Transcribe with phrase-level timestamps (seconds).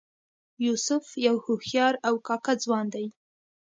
[0.65, 3.07] یوسف یو هوښیار او کاکه ځوان دی.